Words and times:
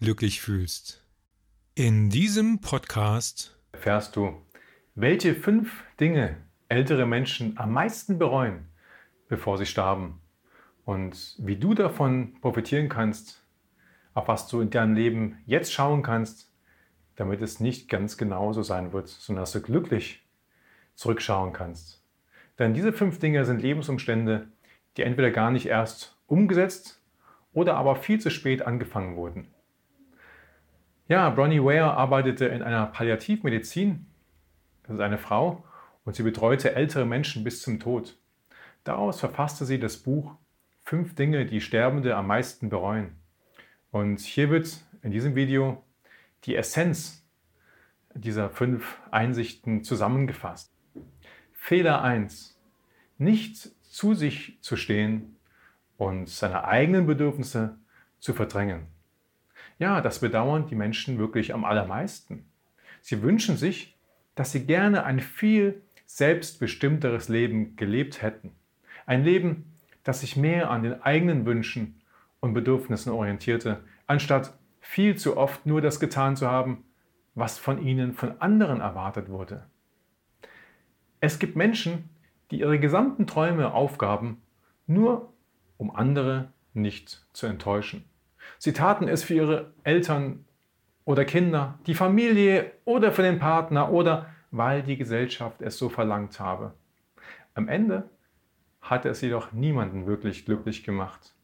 glücklich 0.00 0.40
fühlst. 0.40 1.04
In 1.74 2.08
diesem 2.08 2.62
Podcast 2.62 3.58
erfährst 3.72 4.16
du, 4.16 4.34
welche 4.94 5.34
fünf 5.34 5.84
Dinge 6.00 6.38
ältere 6.68 7.04
Menschen 7.04 7.58
am 7.58 7.72
meisten 7.72 8.18
bereuen, 8.18 8.66
bevor 9.28 9.58
sie 9.58 9.66
starben 9.66 10.22
und 10.86 11.36
wie 11.38 11.56
du 11.56 11.74
davon 11.74 12.40
profitieren 12.40 12.88
kannst, 12.88 13.44
auf 14.14 14.26
was 14.26 14.48
du 14.48 14.62
in 14.62 14.70
deinem 14.70 14.94
Leben 14.94 15.36
jetzt 15.44 15.70
schauen 15.70 16.02
kannst, 16.02 16.50
damit 17.16 17.42
es 17.42 17.60
nicht 17.60 17.90
ganz 17.90 18.16
genauso 18.16 18.62
sein 18.62 18.94
wird, 18.94 19.08
sondern 19.08 19.42
dass 19.42 19.52
du 19.52 19.60
glücklich 19.60 20.26
zurückschauen 20.94 21.52
kannst. 21.52 22.02
Denn 22.58 22.72
diese 22.72 22.94
fünf 22.94 23.18
Dinge 23.18 23.44
sind 23.44 23.60
Lebensumstände, 23.60 24.48
die 24.96 25.02
entweder 25.02 25.30
gar 25.30 25.50
nicht 25.50 25.66
erst 25.66 26.16
umgesetzt 26.26 27.02
oder 27.52 27.76
aber 27.76 27.96
viel 27.96 28.18
zu 28.18 28.30
spät 28.30 28.62
angefangen 28.62 29.16
wurden. 29.16 29.48
Ja, 31.10 31.28
Bronnie 31.28 31.60
Ware 31.60 31.96
arbeitete 31.96 32.44
in 32.44 32.62
einer 32.62 32.86
Palliativmedizin. 32.86 34.06
Das 34.84 34.94
ist 34.94 35.00
eine 35.00 35.18
Frau 35.18 35.64
und 36.04 36.14
sie 36.14 36.22
betreute 36.22 36.76
ältere 36.76 37.04
Menschen 37.04 37.42
bis 37.42 37.62
zum 37.62 37.80
Tod. 37.80 38.16
Daraus 38.84 39.18
verfasste 39.18 39.64
sie 39.64 39.80
das 39.80 39.96
Buch 39.96 40.36
Fünf 40.84 41.16
Dinge, 41.16 41.46
die 41.46 41.60
Sterbende 41.60 42.14
am 42.14 42.28
meisten 42.28 42.68
bereuen. 42.68 43.16
Und 43.90 44.20
hier 44.20 44.50
wird 44.50 44.84
in 45.02 45.10
diesem 45.10 45.34
Video 45.34 45.82
die 46.44 46.54
Essenz 46.54 47.28
dieser 48.14 48.48
fünf 48.48 49.00
Einsichten 49.10 49.82
zusammengefasst. 49.82 50.72
Fehler 51.52 52.02
1. 52.02 52.56
Nicht 53.18 53.72
zu 53.82 54.14
sich 54.14 54.58
zu 54.60 54.76
stehen 54.76 55.34
und 55.96 56.28
seine 56.28 56.66
eigenen 56.66 57.08
Bedürfnisse 57.08 57.80
zu 58.20 58.32
verdrängen. 58.32 58.86
Ja, 59.78 60.00
das 60.00 60.20
bedauern 60.20 60.66
die 60.66 60.74
Menschen 60.74 61.18
wirklich 61.18 61.54
am 61.54 61.64
allermeisten. 61.64 62.44
Sie 63.00 63.22
wünschen 63.22 63.56
sich, 63.56 63.98
dass 64.34 64.52
sie 64.52 64.66
gerne 64.66 65.04
ein 65.04 65.20
viel 65.20 65.82
selbstbestimmteres 66.06 67.28
Leben 67.28 67.76
gelebt 67.76 68.22
hätten. 68.22 68.52
Ein 69.06 69.24
Leben, 69.24 69.72
das 70.04 70.20
sich 70.20 70.36
mehr 70.36 70.70
an 70.70 70.82
den 70.82 71.02
eigenen 71.02 71.46
Wünschen 71.46 72.00
und 72.40 72.52
Bedürfnissen 72.52 73.12
orientierte, 73.12 73.84
anstatt 74.06 74.58
viel 74.80 75.16
zu 75.16 75.36
oft 75.36 75.66
nur 75.66 75.80
das 75.80 76.00
getan 76.00 76.36
zu 76.36 76.50
haben, 76.50 76.84
was 77.34 77.58
von 77.58 77.80
ihnen 77.82 78.12
von 78.12 78.40
anderen 78.40 78.80
erwartet 78.80 79.28
wurde. 79.28 79.66
Es 81.20 81.38
gibt 81.38 81.54
Menschen, 81.54 82.08
die 82.50 82.60
ihre 82.60 82.78
gesamten 82.78 83.26
Träume 83.26 83.72
aufgaben, 83.72 84.42
nur 84.86 85.32
um 85.76 85.94
andere 85.94 86.52
nicht 86.74 87.26
zu 87.32 87.46
enttäuschen. 87.46 88.04
Sie 88.58 88.72
taten 88.72 89.08
es 89.08 89.22
für 89.22 89.34
ihre 89.34 89.72
Eltern 89.82 90.44
oder 91.04 91.24
Kinder, 91.24 91.78
die 91.86 91.94
Familie 91.94 92.72
oder 92.84 93.12
für 93.12 93.22
den 93.22 93.38
Partner 93.38 93.90
oder 93.90 94.26
weil 94.50 94.82
die 94.82 94.96
Gesellschaft 94.96 95.62
es 95.62 95.78
so 95.78 95.88
verlangt 95.88 96.38
habe. 96.40 96.74
Am 97.54 97.68
Ende 97.68 98.08
hatte 98.80 99.08
es 99.08 99.20
jedoch 99.20 99.52
niemanden 99.52 100.06
wirklich 100.06 100.44
glücklich 100.44 100.84
gemacht. 100.84 101.34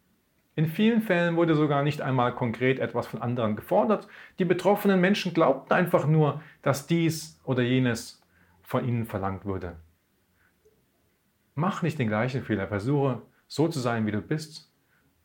In 0.55 0.67
vielen 0.67 1.03
Fällen 1.03 1.37
wurde 1.37 1.55
sogar 1.55 1.83
nicht 1.83 2.01
einmal 2.01 2.35
konkret 2.35 2.79
etwas 2.79 3.07
von 3.07 3.21
anderen 3.21 3.57
gefordert. 3.57 4.09
Die 4.39 4.47
betroffenen 4.47 5.01
Menschen 5.01 5.35
glaubten 5.35 5.75
einfach 5.75 6.07
nur, 6.07 6.41
dass 6.63 6.87
dies 6.87 7.39
oder 7.45 7.63
jenes 7.63 8.23
von 8.63 8.89
ihnen 8.89 9.05
verlangt 9.05 9.45
würde. 9.45 9.77
Mach 11.55 11.83
nicht 11.83 11.99
den 11.99 12.09
gleichen 12.09 12.43
Fehler, 12.43 12.69
versuche 12.69 13.21
so 13.47 13.69
zu 13.69 13.81
sein, 13.81 14.07
wie 14.07 14.13
du 14.13 14.23
bist 14.23 14.73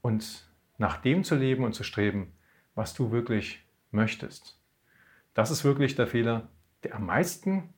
und 0.01 0.50
nach 0.81 0.97
dem 0.97 1.23
zu 1.23 1.35
leben 1.35 1.63
und 1.63 1.73
zu 1.73 1.83
streben, 1.83 2.33
was 2.73 2.95
du 2.95 3.11
wirklich 3.11 3.63
möchtest. 3.91 4.59
Das 5.35 5.51
ist 5.51 5.63
wirklich 5.63 5.93
der 5.93 6.07
Fehler, 6.07 6.49
der 6.83 6.95
am 6.95 7.05
meisten 7.05 7.69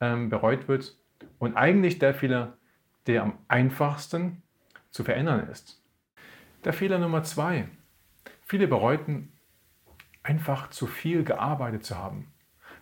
ähm, 0.00 0.28
bereut 0.28 0.66
wird 0.66 0.96
und 1.38 1.56
eigentlich 1.56 2.00
der 2.00 2.14
Fehler, 2.14 2.58
der 3.06 3.22
am 3.22 3.38
einfachsten 3.46 4.42
zu 4.90 5.04
verändern 5.04 5.48
ist. 5.50 5.80
Der 6.64 6.72
Fehler 6.72 6.98
Nummer 6.98 7.22
zwei. 7.22 7.68
Viele 8.44 8.66
bereuten 8.66 9.32
einfach 10.24 10.68
zu 10.70 10.88
viel 10.88 11.22
gearbeitet 11.22 11.84
zu 11.84 11.96
haben. 11.96 12.32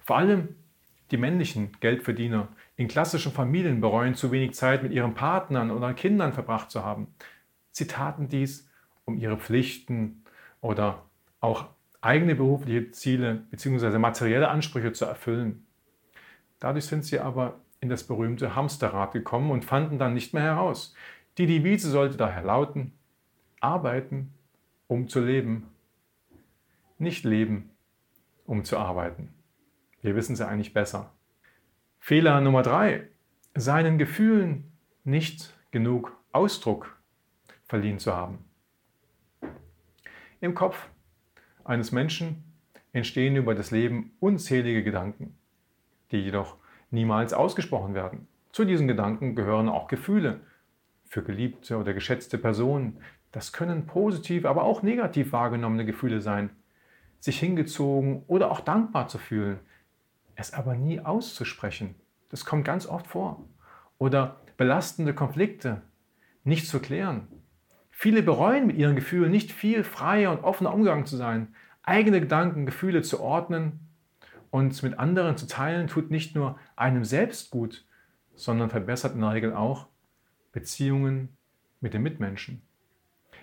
Vor 0.01 0.17
allem 0.17 0.57
die 1.11 1.19
männlichen 1.19 1.73
Geldverdiener 1.81 2.49
in 2.77 2.89
klassischen 2.89 3.33
Familien 3.33 3.83
bereuen 3.83 4.15
zu 4.15 4.33
wenig 4.33 4.55
Zeit 4.55 4.83
mit 4.83 4.93
ihren 4.93 5.13
Partnern 5.13 5.71
oder 5.71 5.93
Kindern 5.93 6.33
verbracht 6.33 6.71
zu 6.71 6.83
haben. 6.83 7.09
Sie 7.73 7.87
taten 7.87 8.31
dies, 8.31 8.70
um 9.05 9.19
ihre 9.19 9.37
Pflichten 9.37 10.25
oder 10.61 11.05
auch 11.41 11.67
eigene 12.01 12.35
berufliche 12.35 12.91
Ziele 12.93 13.47
bzw. 13.51 13.99
materielle 13.99 14.49
Ansprüche 14.49 14.93
zu 14.93 15.05
erfüllen. 15.05 15.67
Dadurch 16.59 16.87
sind 16.87 17.05
sie 17.05 17.21
aber 17.21 17.61
in 17.81 17.89
das 17.89 18.05
berühmte 18.05 18.55
Hamsterrad 18.55 19.13
gekommen 19.13 19.51
und 19.51 19.65
fanden 19.65 19.99
dann 19.99 20.15
nicht 20.15 20.35
mehr 20.35 20.43
heraus. 20.43 20.95
Die 21.39 21.47
Devise 21.47 21.91
sollte 21.91 22.17
daher 22.17 22.43
lauten, 22.43 22.93
arbeiten, 23.61 24.35
um 24.87 25.09
zu 25.09 25.21
leben, 25.21 25.69
nicht 26.99 27.25
leben, 27.25 27.71
um 28.45 28.65
zu 28.65 28.77
arbeiten. 28.77 29.33
Wir 30.03 30.17
wissen 30.17 30.35
es 30.35 30.41
ja 30.41 30.49
eigentlich 30.49 30.75
besser. 30.75 31.13
Fehler 31.99 32.41
Nummer 32.41 32.63
drei, 32.63 33.09
seinen 33.55 33.99
Gefühlen 33.99 34.73
nicht 35.05 35.55
genug 35.71 36.17
Ausdruck 36.33 36.99
verliehen 37.65 37.99
zu 37.99 38.15
haben. 38.15 38.50
Im 40.43 40.55
Kopf 40.55 40.89
eines 41.65 41.93
Menschen 41.93 42.43
entstehen 42.93 43.37
über 43.37 43.55
das 43.55 43.71
Leben 43.71 44.13
unzählige 44.21 44.83
Gedanken, 44.83 45.37
die 46.13 46.17
jedoch 46.17 46.57
niemals 46.91 47.35
ausgesprochen 47.35 47.95
werden. 47.95 48.27
Zu 48.51 48.65
diesen 48.65 48.89
Gedanken 48.89 49.35
gehören 49.35 49.69
auch 49.69 49.87
Gefühle 49.87 50.41
für 51.05 51.23
geliebte 51.23 51.77
oder 51.77 51.93
geschätzte 51.93 52.39
Personen. 52.39 53.03
Das 53.33 53.53
können 53.53 53.87
positiv, 53.87 54.47
aber 54.47 54.63
auch 54.63 54.83
negativ 54.83 55.33
wahrgenommene 55.33 55.85
Gefühle 55.85 56.23
sein. 56.23 56.49
Sich 57.19 57.39
hingezogen 57.39 58.25
oder 58.27 58.51
auch 58.51 58.61
dankbar 58.61 59.09
zu 59.09 59.19
fühlen, 59.19 59.61
es 60.37 60.55
aber 60.55 60.75
nie 60.75 61.01
auszusprechen. 61.01 61.97
Das 62.31 62.47
kommt 62.47 62.65
ganz 62.65 62.87
oft 62.87 63.07
vor. 63.07 63.45
Oder 63.99 64.41
belastende 64.57 65.13
Konflikte 65.13 65.83
nicht 66.45 66.67
zu 66.67 66.81
klären, 66.81 67.29
Viele 68.03 68.23
bereuen 68.23 68.67
mit 68.67 68.79
ihren 68.79 68.97
Gefühlen 68.97 69.31
nicht 69.31 69.53
viel 69.53 69.85
freier 69.85 70.33
und 70.33 70.43
offener 70.43 70.73
umgegangen 70.73 71.05
zu 71.05 71.19
sein. 71.19 71.55
Eigene 71.83 72.21
Gedanken, 72.21 72.65
Gefühle 72.65 73.03
zu 73.03 73.21
ordnen 73.21 73.79
und 74.49 74.83
mit 74.83 74.99
anderen 74.99 75.37
zu 75.37 75.47
teilen, 75.47 75.87
tut 75.87 76.11
nicht 76.11 76.35
nur 76.35 76.59
einem 76.77 77.05
selbst 77.05 77.51
gut, 77.51 77.85
sondern 78.35 78.71
verbessert 78.71 79.15
in 79.15 79.21
der 79.21 79.35
Regel 79.35 79.53
auch 79.53 79.87
Beziehungen 80.51 81.37
mit 81.83 81.93
den 81.93 82.03
Mitmenschen. 82.03 82.63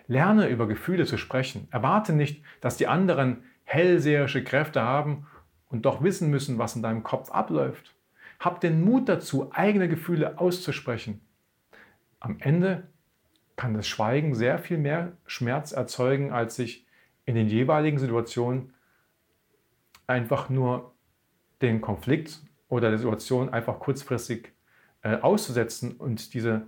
Lerne 0.07 0.47
über 0.47 0.67
Gefühle 0.67 1.05
zu 1.05 1.19
sprechen. 1.19 1.67
Erwarte 1.69 2.13
nicht, 2.13 2.43
dass 2.59 2.77
die 2.77 2.87
anderen 2.87 3.43
hellseherische 3.63 4.43
Kräfte 4.43 4.81
haben 4.81 5.27
und 5.69 5.85
doch 5.85 6.01
wissen 6.01 6.31
müssen, 6.31 6.57
was 6.57 6.75
in 6.75 6.81
deinem 6.81 7.03
Kopf 7.03 7.29
abläuft. 7.29 7.93
Hab 8.39 8.59
den 8.59 8.83
Mut 8.83 9.07
dazu, 9.07 9.51
eigene 9.53 9.87
Gefühle 9.87 10.39
auszusprechen. 10.39 11.21
Am 12.19 12.37
Ende 12.39 12.87
kann 13.57 13.73
das 13.73 13.87
Schweigen 13.87 14.35
sehr 14.35 14.59
viel 14.59 14.77
mehr 14.77 15.11
Schmerz 15.25 15.73
erzeugen, 15.73 16.31
als 16.31 16.55
sich 16.55 16.85
in 17.25 17.35
den 17.35 17.47
jeweiligen 17.47 17.99
Situationen 17.99 18.73
einfach 20.05 20.49
nur 20.49 20.93
den 21.61 21.81
Konflikt 21.81 22.39
oder 22.69 22.89
der 22.89 22.99
Situation 22.99 23.49
einfach 23.49 23.79
kurzfristig 23.79 24.53
äh, 25.01 25.17
auszusetzen 25.17 25.93
und 25.93 26.33
diese 26.33 26.67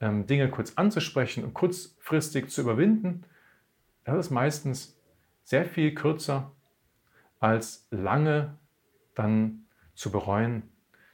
ähm, 0.00 0.26
Dinge 0.26 0.50
kurz 0.50 0.74
anzusprechen 0.76 1.42
und 1.42 1.54
kurzfristig 1.54 2.50
zu 2.50 2.60
überwinden. 2.60 3.24
Das 4.04 4.18
ist 4.18 4.30
meistens 4.30 5.00
sehr 5.42 5.64
viel 5.64 5.94
kürzer 5.94 6.52
als 7.40 7.86
lange 7.90 8.56
dann 9.14 9.66
zu 9.94 10.12
bereuen, 10.12 10.64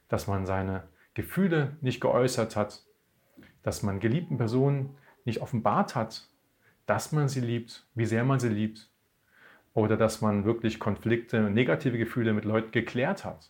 dass 0.09 0.27
man 0.27 0.45
seine 0.45 0.83
Gefühle 1.13 1.77
nicht 1.81 2.01
geäußert 2.01 2.55
hat, 2.55 2.83
dass 3.61 3.83
man 3.83 3.99
geliebten 3.99 4.37
Personen 4.37 4.97
nicht 5.25 5.41
offenbart 5.41 5.95
hat, 5.95 6.27
dass 6.85 7.11
man 7.11 7.29
sie 7.29 7.41
liebt, 7.41 7.85
wie 7.95 8.05
sehr 8.05 8.23
man 8.23 8.39
sie 8.39 8.49
liebt. 8.49 8.89
oder 9.73 9.97
dass 9.97 10.21
man 10.21 10.45
wirklich 10.45 10.79
Konflikte 10.79 11.45
und 11.45 11.53
negative 11.53 11.97
Gefühle 11.97 12.33
mit 12.33 12.45
Leuten 12.45 12.71
geklärt 12.71 13.25
hat. 13.25 13.49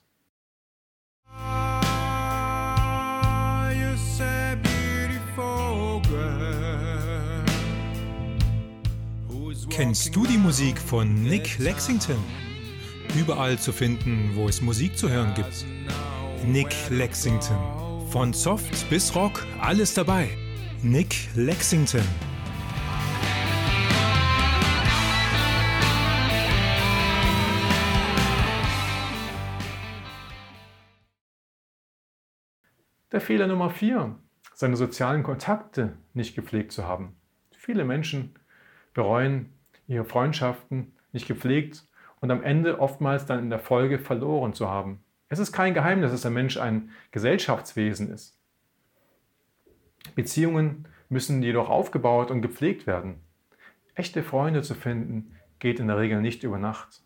Kennst 9.69 10.15
du 10.15 10.25
die 10.25 10.37
Musik 10.37 10.77
von 10.77 11.23
Nick 11.23 11.57
Lexington? 11.57 12.23
Überall 13.17 13.57
zu 13.57 13.71
finden, 13.71 14.31
wo 14.35 14.47
es 14.47 14.61
Musik 14.61 14.97
zu 14.97 15.09
hören 15.09 15.33
gibt. 15.33 15.65
Nick 16.45 16.73
Lexington. 16.89 17.57
Von 18.09 18.33
Soft 18.33 18.89
bis 18.89 19.15
Rock, 19.15 19.45
alles 19.59 19.95
dabei. 19.95 20.29
Nick 20.85 21.29
Lexington. 21.37 22.01
Der 33.13 33.21
Fehler 33.21 33.47
Nummer 33.47 33.69
vier, 33.69 34.19
seine 34.53 34.75
sozialen 34.75 35.23
Kontakte 35.23 35.97
nicht 36.13 36.35
gepflegt 36.35 36.73
zu 36.73 36.85
haben. 36.85 37.15
Viele 37.55 37.85
Menschen 37.85 38.37
bereuen 38.93 39.53
ihre 39.87 40.03
Freundschaften 40.03 40.97
nicht 41.13 41.29
gepflegt 41.29 41.85
und 42.19 42.29
am 42.29 42.43
Ende 42.43 42.81
oftmals 42.81 43.25
dann 43.25 43.39
in 43.39 43.49
der 43.49 43.59
Folge 43.59 43.99
verloren 43.99 44.51
zu 44.51 44.69
haben. 44.69 45.01
Es 45.29 45.39
ist 45.39 45.53
kein 45.53 45.73
Geheimnis, 45.73 46.11
dass 46.11 46.23
der 46.23 46.31
Mensch 46.31 46.57
ein 46.57 46.91
Gesellschaftswesen 47.11 48.11
ist. 48.11 48.42
Beziehungen 50.15 50.87
müssen 51.09 51.43
jedoch 51.43 51.69
aufgebaut 51.69 52.31
und 52.31 52.41
gepflegt 52.41 52.87
werden. 52.87 53.21
Echte 53.95 54.23
Freunde 54.23 54.61
zu 54.61 54.75
finden, 54.75 55.35
geht 55.59 55.79
in 55.79 55.87
der 55.87 55.97
Regel 55.97 56.21
nicht 56.21 56.43
über 56.43 56.57
Nacht. 56.57 57.03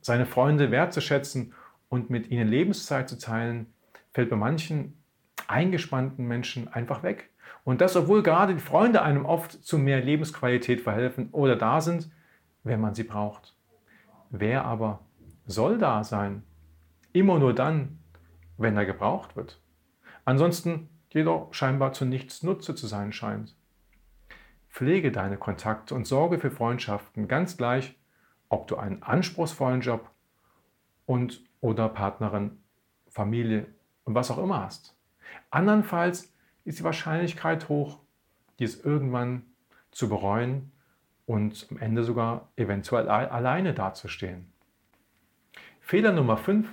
Seine 0.00 0.26
Freunde 0.26 0.70
wertzuschätzen 0.70 1.54
und 1.88 2.10
mit 2.10 2.30
ihnen 2.30 2.48
Lebenszeit 2.48 3.08
zu 3.08 3.18
teilen, 3.18 3.72
fällt 4.12 4.30
bei 4.30 4.36
manchen 4.36 5.02
eingespannten 5.48 6.26
Menschen 6.26 6.68
einfach 6.68 7.02
weg. 7.02 7.30
Und 7.64 7.80
das, 7.80 7.96
obwohl 7.96 8.22
gerade 8.22 8.54
die 8.54 8.60
Freunde 8.60 9.02
einem 9.02 9.24
oft 9.24 9.52
zu 9.64 9.78
mehr 9.78 10.00
Lebensqualität 10.00 10.80
verhelfen 10.80 11.30
oder 11.32 11.56
da 11.56 11.80
sind, 11.80 12.10
wenn 12.62 12.80
man 12.80 12.94
sie 12.94 13.04
braucht. 13.04 13.56
Wer 14.30 14.64
aber 14.64 15.00
soll 15.46 15.78
da 15.78 16.04
sein? 16.04 16.42
Immer 17.12 17.38
nur 17.38 17.54
dann, 17.54 17.98
wenn 18.58 18.76
er 18.76 18.86
gebraucht 18.86 19.36
wird. 19.36 19.60
Ansonsten 20.24 20.88
jedoch 21.10 21.52
scheinbar 21.54 21.92
zu 21.92 22.04
nichts 22.04 22.42
Nutze 22.42 22.74
zu 22.74 22.86
sein 22.86 23.12
scheint. 23.12 23.54
Pflege 24.70 25.10
deine 25.10 25.38
Kontakte 25.38 25.94
und 25.94 26.06
sorge 26.06 26.38
für 26.38 26.50
Freundschaften, 26.50 27.28
ganz 27.28 27.56
gleich, 27.56 27.96
ob 28.48 28.68
du 28.68 28.76
einen 28.76 29.02
anspruchsvollen 29.02 29.80
Job 29.80 30.10
und 31.06 31.42
oder 31.60 31.88
Partnerin, 31.88 32.58
Familie 33.08 33.66
und 34.04 34.14
was 34.14 34.30
auch 34.30 34.38
immer 34.38 34.64
hast. 34.64 34.94
Andernfalls 35.50 36.32
ist 36.64 36.80
die 36.80 36.84
Wahrscheinlichkeit 36.84 37.68
hoch, 37.68 37.98
dies 38.58 38.80
irgendwann 38.80 39.44
zu 39.90 40.08
bereuen 40.08 40.72
und 41.24 41.66
am 41.70 41.78
Ende 41.78 42.04
sogar 42.04 42.48
eventuell 42.56 43.08
alleine 43.08 43.74
dazustehen. 43.74 44.52
Fehler 45.80 46.12
Nummer 46.12 46.36
5. 46.36 46.68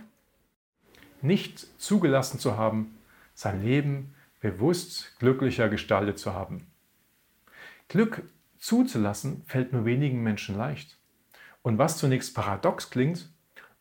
Nicht 1.22 1.60
zugelassen 1.80 2.40
zu 2.40 2.58
haben, 2.58 2.98
sein 3.34 3.64
Leben 3.64 4.14
bewusst 4.44 5.18
glücklicher 5.20 5.70
gestaltet 5.70 6.20
zu 6.20 6.34
haben. 6.34 6.68
Glück 7.88 8.24
zuzulassen 8.58 9.42
fällt 9.46 9.72
nur 9.72 9.86
wenigen 9.86 10.22
Menschen 10.22 10.58
leicht. 10.58 11.00
Und 11.62 11.78
was 11.78 11.98
zunächst 11.98 12.36
paradox 12.36 12.90
klingt, 12.90 13.32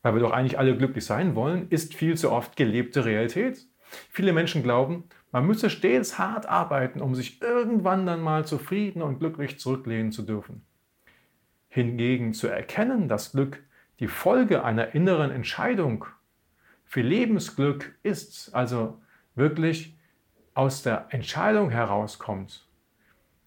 weil 0.02 0.14
wir 0.14 0.20
doch 0.20 0.30
eigentlich 0.30 0.60
alle 0.60 0.76
glücklich 0.76 1.04
sein 1.04 1.34
wollen, 1.34 1.68
ist 1.70 1.94
viel 1.94 2.16
zu 2.16 2.30
oft 2.30 2.54
gelebte 2.54 3.04
Realität. 3.04 3.66
Viele 4.08 4.32
Menschen 4.32 4.62
glauben, 4.62 5.04
man 5.32 5.48
müsse 5.48 5.68
stets 5.68 6.20
hart 6.20 6.46
arbeiten, 6.46 7.00
um 7.00 7.16
sich 7.16 7.42
irgendwann 7.42 8.06
dann 8.06 8.20
mal 8.20 8.46
zufrieden 8.46 9.02
und 9.02 9.18
glücklich 9.18 9.58
zurücklehnen 9.58 10.12
zu 10.12 10.22
dürfen. 10.22 10.64
Hingegen 11.70 12.34
zu 12.34 12.46
erkennen, 12.46 13.08
dass 13.08 13.32
Glück 13.32 13.64
die 13.98 14.06
Folge 14.08 14.62
einer 14.62 14.94
inneren 14.94 15.32
Entscheidung 15.32 16.04
für 16.84 17.02
Lebensglück 17.02 17.96
ist, 18.04 18.54
also 18.54 19.00
wirklich 19.34 19.96
aus 20.54 20.82
der 20.82 21.06
Entscheidung 21.10 21.70
herauskommt, 21.70 22.66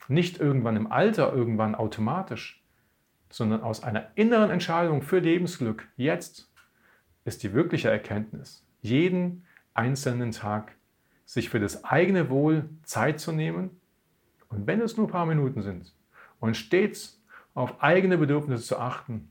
nicht 0.08 0.40
irgendwann 0.40 0.76
im 0.76 0.92
Alter, 0.92 1.34
irgendwann 1.34 1.76
automatisch, 1.76 2.64
sondern 3.30 3.62
aus 3.62 3.84
einer 3.84 4.12
inneren 4.16 4.50
Entscheidung 4.50 5.02
für 5.02 5.20
Lebensglück 5.20 5.88
jetzt, 5.98 6.52
ist 7.26 7.44
die 7.44 7.54
wirkliche 7.54 7.90
Erkenntnis, 7.90 8.64
jeden 8.82 9.46
einzelnen 9.74 10.32
Tag 10.32 10.76
sich 11.26 11.50
für 11.50 11.60
das 11.60 11.84
eigene 11.84 12.30
Wohl 12.30 12.70
Zeit 12.84 13.20
zu 13.20 13.32
nehmen 13.32 13.82
und 14.50 14.68
wenn 14.68 14.82
es 14.82 14.96
nur 14.96 15.08
ein 15.08 15.12
paar 15.12 15.26
Minuten 15.26 15.64
sind 15.64 15.94
und 16.40 16.56
stets 16.56 17.22
auf 17.56 17.82
eigene 17.82 18.18
Bedürfnisse 18.18 18.64
zu 18.64 18.78
achten, 18.78 19.30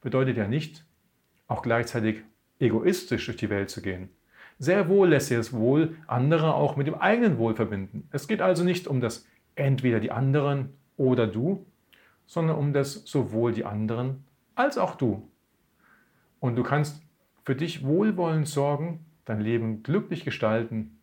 bedeutet 0.00 0.36
ja 0.36 0.46
nicht, 0.46 0.84
auch 1.48 1.62
gleichzeitig 1.62 2.22
egoistisch 2.60 3.26
durch 3.26 3.36
die 3.36 3.50
Welt 3.50 3.70
zu 3.70 3.82
gehen. 3.82 4.08
Sehr 4.58 4.88
wohl 4.88 5.08
lässt 5.08 5.28
sich 5.28 5.36
das 5.36 5.52
Wohl 5.52 5.96
anderer 6.06 6.54
auch 6.54 6.76
mit 6.76 6.86
dem 6.86 6.94
eigenen 6.94 7.38
Wohl 7.38 7.54
verbinden. 7.54 8.08
Es 8.10 8.26
geht 8.26 8.40
also 8.40 8.64
nicht 8.64 8.86
um 8.88 9.00
das 9.00 9.26
entweder 9.54 10.00
die 10.00 10.10
anderen 10.10 10.74
oder 10.96 11.26
du, 11.26 11.66
sondern 12.26 12.56
um 12.56 12.72
das 12.72 13.04
sowohl 13.04 13.52
die 13.52 13.64
anderen 13.64 14.24
als 14.54 14.78
auch 14.78 14.94
du. 14.94 15.28
Und 16.40 16.56
du 16.56 16.62
kannst 16.62 17.02
für 17.44 17.54
dich 17.54 17.84
wohlwollend 17.84 18.48
sorgen 18.48 19.04
dein 19.26 19.40
Leben 19.40 19.82
glücklich 19.82 20.24
gestalten 20.24 20.98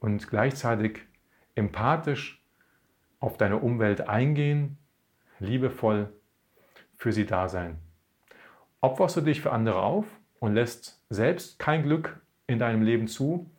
und 0.00 0.28
gleichzeitig 0.28 1.00
empathisch 1.54 2.42
auf 3.20 3.36
deine 3.36 3.58
Umwelt 3.58 4.08
eingehen, 4.08 4.78
liebevoll 5.38 6.12
für 6.96 7.12
sie 7.12 7.26
da 7.26 7.48
sein. 7.48 7.78
Opferst 8.80 9.16
du 9.16 9.20
dich 9.20 9.40
für 9.40 9.52
andere 9.52 9.82
auf 9.82 10.06
und 10.40 10.54
lässt 10.54 11.02
selbst 11.10 11.58
kein 11.58 11.82
Glück 11.82 12.20
in 12.46 12.58
deinem 12.58 12.82
Leben 12.82 13.08
zu, 13.08 13.50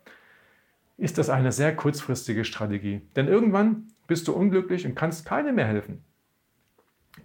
ist 0.96 1.18
das 1.18 1.30
eine 1.30 1.52
sehr 1.52 1.74
kurzfristige 1.76 2.44
Strategie. 2.44 3.02
Denn 3.14 3.28
irgendwann 3.28 3.88
bist 4.06 4.26
du 4.28 4.32
unglücklich 4.32 4.86
und 4.86 4.94
kannst 4.94 5.24
keinem 5.24 5.54
mehr 5.54 5.66
helfen. 5.66 6.04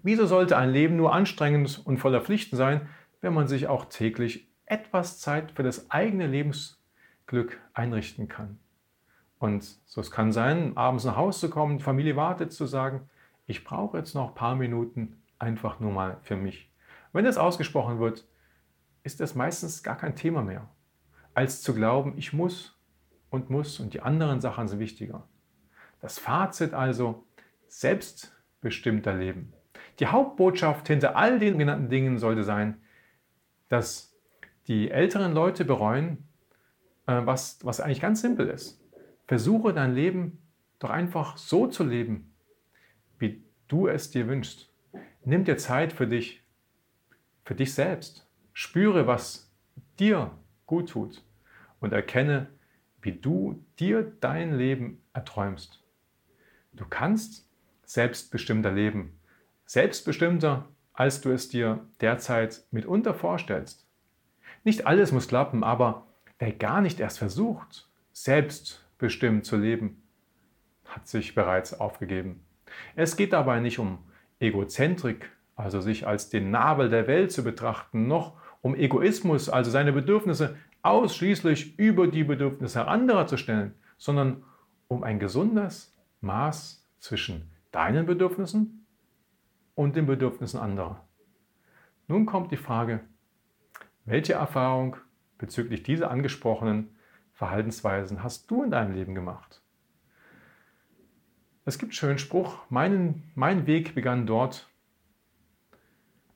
Wieso 0.04 0.26
sollte 0.26 0.58
ein 0.58 0.72
Leben 0.72 0.96
nur 0.96 1.14
anstrengend 1.14 1.82
und 1.86 1.98
voller 1.98 2.22
Pflichten 2.22 2.56
sein, 2.56 2.90
wenn 3.22 3.34
man 3.34 3.48
sich 3.48 3.68
auch 3.68 3.86
täglich 3.86 4.50
etwas 4.66 5.20
Zeit 5.20 5.52
für 5.52 5.64
das 5.64 5.92
eigene 5.92 6.28
Lebensglück 6.28 7.60
einrichten 7.74 8.28
kann. 8.28 8.60
Und 9.40 9.64
so 9.86 10.02
es 10.02 10.12
kann 10.12 10.32
sein, 10.32 10.78
abends 10.78 11.04
nach 11.04 11.18
Hause 11.18 11.42
zu 11.42 11.50
kommen, 11.50 11.78
die 11.78 11.84
Familie 11.84 12.16
wartet, 12.16 12.54
zu 12.54 12.66
sagen, 12.66 13.10
ich 13.46 13.64
brauche 13.64 13.98
jetzt 13.98 14.14
noch 14.16 14.30
ein 14.30 14.36
paar 14.36 14.56
Minuten 14.56 15.22
einfach 15.38 15.80
nur 15.80 15.92
mal 15.92 16.18
für 16.22 16.38
mich. 16.38 16.72
Wenn 17.12 17.26
das 17.26 17.38
ausgesprochen 17.38 18.00
wird, 18.00 18.26
ist 19.04 19.20
das 19.20 19.36
meistens 19.36 19.84
gar 19.84 19.98
kein 19.98 20.16
Thema 20.16 20.42
mehr, 20.42 20.70
als 21.34 21.62
zu 21.62 21.74
glauben, 21.74 22.14
ich 22.18 22.34
muss 22.34 22.78
und 23.30 23.50
muss 23.50 23.80
und 23.80 23.94
die 23.94 24.02
anderen 24.02 24.42
Sachen 24.42 24.68
sind 24.68 24.80
wichtiger. 24.80 25.28
Das 26.02 26.20
Fazit 26.20 26.74
also, 26.74 27.26
selbstbestimmter 27.68 29.16
Leben. 29.16 29.54
Die 30.00 30.08
Hauptbotschaft 30.08 30.88
hinter 30.88 31.16
all 31.16 31.40
den 31.40 31.58
genannten 31.58 31.90
Dingen 31.90 32.18
sollte 32.18 32.44
sein, 32.44 32.82
dass 33.70 34.16
die 34.68 34.92
älteren 34.92 35.34
Leute 35.34 35.66
bereuen, 35.66 36.28
äh, 37.08 37.22
was, 37.26 37.60
was 37.64 37.80
eigentlich 37.80 38.02
ganz 38.02 38.22
simpel 38.22 38.48
ist. 38.50 38.82
Versuche 39.28 39.74
dein 39.74 39.94
Leben 39.94 40.40
doch 40.80 40.90
einfach 40.90 41.38
so 41.38 41.68
zu 41.68 41.84
leben, 41.84 42.34
wie 43.18 43.44
du 43.68 43.88
es 43.88 44.12
dir 44.12 44.28
wünschst. 44.28 44.70
Nimm 45.26 45.46
dir 45.46 45.58
Zeit 45.58 45.94
für 45.94 46.08
dich, 46.08 46.44
für 47.46 47.56
dich 47.56 47.74
selbst. 47.74 48.28
Spüre, 48.52 49.08
was 49.08 49.52
dir 50.00 50.32
gut 50.74 50.90
tut 50.90 51.24
und 51.82 51.94
erkenne, 51.94 52.48
wie 53.04 53.12
du 53.12 53.64
dir 53.78 54.12
dein 54.22 54.58
Leben 54.58 55.04
erträumst. 55.14 55.84
Du 56.72 56.86
kannst 56.90 57.48
selbstbestimmter 57.86 58.72
leben, 58.72 59.20
selbstbestimmter, 59.68 60.68
als 60.94 61.22
du 61.22 61.30
es 61.30 61.48
dir 61.50 61.86
derzeit 62.02 62.64
mitunter 62.72 63.14
vorstellst. 63.14 63.88
Nicht 64.64 64.88
alles 64.88 65.12
muss 65.12 65.28
klappen, 65.28 65.64
aber 65.64 66.08
wer 66.40 66.52
gar 66.52 66.82
nicht 66.82 67.00
erst 67.00 67.20
versucht, 67.20 67.88
selbstbestimmt 68.14 69.46
zu 69.46 69.58
leben, 69.58 70.02
hat 70.86 71.08
sich 71.08 71.36
bereits 71.36 71.80
aufgegeben. 71.80 72.44
Es 72.96 73.16
geht 73.16 73.32
dabei 73.32 73.60
nicht 73.60 73.78
um 73.78 74.00
Egozentrik, 74.40 75.30
also 75.56 75.82
sich 75.82 76.08
als 76.08 76.30
den 76.30 76.50
Nabel 76.50 76.90
der 76.90 77.06
Welt 77.06 77.32
zu 77.32 77.44
betrachten, 77.44 78.08
noch 78.08 78.42
um 78.64 78.76
Egoismus, 78.76 79.50
also 79.50 79.70
seine 79.70 79.92
Bedürfnisse 79.92 80.56
ausschließlich 80.82 81.78
über 81.78 82.08
die 82.08 82.24
Bedürfnisse 82.24 82.88
anderer 82.88 83.28
zu 83.28 83.38
stellen, 83.38 83.76
sondern 83.98 84.44
um 84.88 85.04
ein 85.04 85.20
gesundes 85.20 85.94
Maß 86.22 86.90
zwischen 86.98 87.52
deinen 87.72 88.06
Bedürfnissen 88.06 88.88
und 89.76 89.98
den 89.98 90.06
Bedürfnissen 90.06 90.60
anderer. 90.60 91.06
Nun 92.08 92.26
kommt 92.26 92.52
die 92.52 92.58
Frage, 92.58 93.02
welche 94.06 94.34
Erfahrung 94.34 94.96
bezüglich 95.38 95.84
dieser 95.84 96.10
angesprochenen 96.10 96.96
Verhaltensweisen 97.34 98.24
hast 98.24 98.50
du 98.50 98.64
in 98.64 98.72
deinem 98.72 98.94
Leben 98.94 99.14
gemacht? 99.14 99.62
Es 101.66 101.78
gibt 101.78 101.96
schönen 101.96 102.18
Spruch, 102.18 102.60
mein, 102.70 103.24
mein 103.36 103.68
Weg 103.68 103.94
begann 103.94 104.26
dort, 104.26 104.70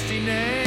nasty 0.01 0.21
name. 0.21 0.60